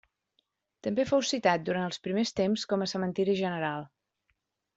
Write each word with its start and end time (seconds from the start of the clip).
També 0.87 1.03
fou 1.09 1.21
citat, 1.31 1.63
durant 1.67 1.85
els 1.89 1.99
seus 1.99 2.07
primers 2.07 2.33
temps 2.41 2.65
com 2.73 2.87
a 2.87 2.89
Cementiri 2.95 3.37
General. 3.43 3.87